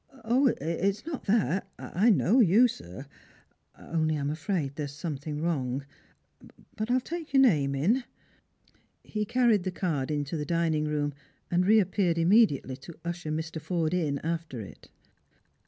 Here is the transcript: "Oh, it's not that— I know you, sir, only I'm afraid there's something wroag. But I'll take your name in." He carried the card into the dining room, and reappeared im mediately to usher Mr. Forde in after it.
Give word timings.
"Oh, 0.23 0.47
it's 0.59 1.05
not 1.05 1.25
that— 1.25 1.67
I 1.77 2.09
know 2.09 2.39
you, 2.39 2.67
sir, 2.67 3.05
only 3.77 4.15
I'm 4.15 4.31
afraid 4.31 4.75
there's 4.75 4.95
something 4.95 5.39
wroag. 5.41 5.83
But 6.75 6.89
I'll 6.89 6.99
take 6.99 7.33
your 7.35 7.43
name 7.43 7.75
in." 7.75 8.05
He 9.03 9.25
carried 9.25 9.61
the 9.61 9.69
card 9.69 10.09
into 10.09 10.37
the 10.37 10.43
dining 10.43 10.85
room, 10.85 11.13
and 11.51 11.67
reappeared 11.67 12.17
im 12.17 12.29
mediately 12.29 12.77
to 12.77 12.97
usher 13.05 13.29
Mr. 13.29 13.61
Forde 13.61 13.93
in 13.93 14.17
after 14.25 14.59
it. 14.59 14.89